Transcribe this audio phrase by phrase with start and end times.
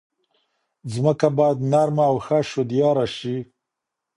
[0.93, 3.37] ځمکه باید نرمه او ښه شدیاره شي.